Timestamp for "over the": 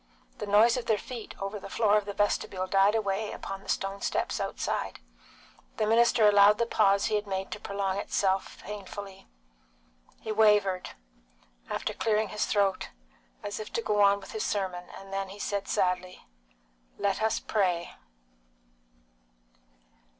1.39-1.69